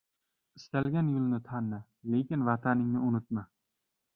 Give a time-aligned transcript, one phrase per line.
[0.59, 1.81] •Istalgan yo‘lni tanla,
[2.15, 3.45] lekin Vataningni unutma.